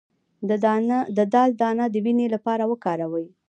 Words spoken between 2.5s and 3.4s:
وکاروئ